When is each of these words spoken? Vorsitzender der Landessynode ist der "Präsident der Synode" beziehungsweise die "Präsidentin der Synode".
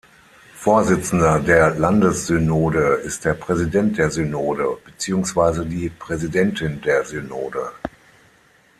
Vorsitzender 0.55 1.39
der 1.39 1.75
Landessynode 1.75 3.01
ist 3.05 3.23
der 3.23 3.35
"Präsident 3.35 3.99
der 3.99 4.09
Synode" 4.09 4.79
beziehungsweise 4.83 5.63
die 5.63 5.89
"Präsidentin 5.91 6.81
der 6.81 7.05
Synode". 7.05 7.71